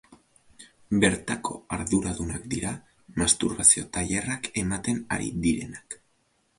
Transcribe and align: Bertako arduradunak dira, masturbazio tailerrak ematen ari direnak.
Bertako 1.03 1.57
arduradunak 1.77 2.49
dira, 2.55 2.73
masturbazio 3.21 3.87
tailerrak 3.99 4.53
ematen 4.67 5.07
ari 5.19 5.33
direnak. 5.49 6.01